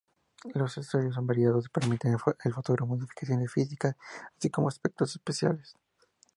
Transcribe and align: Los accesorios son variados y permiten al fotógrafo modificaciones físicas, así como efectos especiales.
Los 0.55 0.79
accesorios 0.79 1.13
son 1.13 1.27
variados 1.27 1.67
y 1.67 1.69
permiten 1.69 2.15
al 2.15 2.53
fotógrafo 2.53 2.87
modificaciones 2.87 3.51
físicas, 3.51 3.95
así 4.35 4.49
como 4.49 4.67
efectos 4.67 5.11
especiales. 5.15 5.75